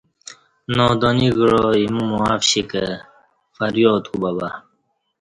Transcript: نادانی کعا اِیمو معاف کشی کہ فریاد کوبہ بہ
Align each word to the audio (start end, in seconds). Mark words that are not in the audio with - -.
نادانی 0.75 1.27
کعا 1.37 1.61
اِیمو 1.79 2.03
معاف 2.11 2.41
کشی 2.43 2.61
کہ 2.71 2.83
فریاد 3.55 4.03
کوبہ 4.11 4.31
بہ 4.37 4.47